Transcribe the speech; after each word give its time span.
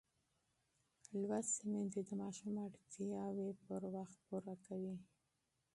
لوستې 1.21 1.63
میندې 1.71 2.01
د 2.07 2.11
ماشوم 2.21 2.55
اړتیاوې 2.67 3.49
پر 3.63 3.81
وخت 3.95 4.17
پوره 4.27 4.55
کوي. 4.65 4.95